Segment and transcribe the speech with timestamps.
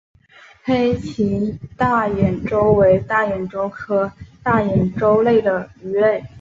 [0.63, 6.23] 黑鳍大眼鲷为大眼鲷科大眼鲷属的鱼类。